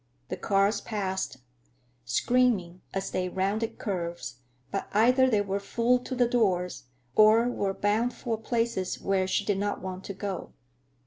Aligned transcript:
The 0.29 0.35
cars 0.35 0.81
passed, 0.81 1.37
screaming 2.05 2.81
as 2.91 3.11
they 3.11 3.29
rounded 3.29 3.77
curves, 3.77 4.39
but 4.71 4.87
either 4.93 5.29
they 5.29 5.41
were 5.41 5.59
full 5.59 5.99
to 5.99 6.15
the 6.15 6.27
doors, 6.27 6.85
or 7.15 7.47
were 7.49 7.75
bound 7.75 8.11
for 8.11 8.35
places 8.39 8.99
where 8.99 9.27
she 9.27 9.45
did 9.45 9.59
not 9.59 9.79
want 9.79 10.03
to 10.05 10.15
go. 10.15 10.53